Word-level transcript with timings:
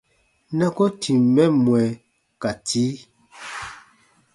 Na 0.57 0.65
ko 0.75 0.83
tìm 1.01 1.19
mɛ 1.35 1.43
mwɛ 1.63 1.83
ka 2.41 2.49
tii. 2.65 2.91